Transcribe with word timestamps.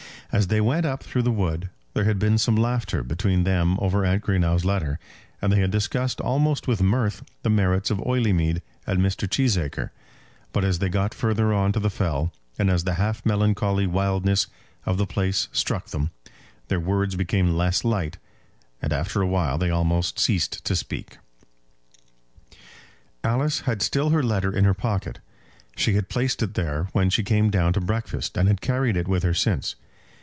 As 0.33 0.47
they 0.47 0.61
went 0.61 0.85
up 0.85 1.03
through 1.03 1.23
the 1.23 1.29
wood 1.31 1.69
there 1.93 2.05
had 2.05 2.17
been 2.17 2.37
some 2.37 2.55
laughter 2.55 3.03
between 3.03 3.43
them 3.43 3.77
over 3.81 4.05
Aunt 4.05 4.23
Greenow's 4.23 4.63
letter; 4.63 4.97
and 5.41 5.51
they 5.51 5.59
had 5.59 5.71
discussed 5.71 6.21
almost 6.21 6.69
with 6.69 6.81
mirth 6.81 7.21
the 7.43 7.49
merits 7.49 7.91
of 7.91 7.97
Oileymead 7.99 8.61
and 8.87 8.99
Mr. 9.01 9.29
Cheesacre; 9.29 9.89
but 10.53 10.63
as 10.63 10.79
they 10.79 10.87
got 10.87 11.13
further 11.13 11.51
on 11.51 11.73
to 11.73 11.81
the 11.81 11.89
fell, 11.89 12.31
and 12.57 12.69
as 12.69 12.85
the 12.85 12.93
half 12.93 13.25
melancholy 13.25 13.85
wildness 13.85 14.47
of 14.85 14.97
the 14.97 15.05
place 15.05 15.49
struck 15.51 15.87
them, 15.87 16.11
their 16.69 16.79
words 16.79 17.17
became 17.17 17.51
less 17.57 17.83
light, 17.83 18.17
and 18.81 18.93
after 18.93 19.21
a 19.21 19.27
while 19.27 19.57
they 19.57 19.69
almost 19.69 20.17
ceased 20.17 20.63
to 20.63 20.77
speak. 20.77 21.17
Alice 23.21 23.59
had 23.67 23.81
still 23.81 24.11
her 24.11 24.23
letter 24.23 24.55
in 24.55 24.63
her 24.63 24.73
pocket. 24.73 25.19
She 25.75 25.95
had 25.95 26.07
placed 26.07 26.41
it 26.41 26.53
there 26.53 26.87
when 26.93 27.09
she 27.09 27.21
came 27.21 27.49
down 27.49 27.73
to 27.73 27.81
breakfast, 27.81 28.37
and 28.37 28.47
had 28.47 28.61
carried 28.61 28.95
it 28.95 29.09
with 29.09 29.23
her 29.23 29.33
since. 29.33 29.75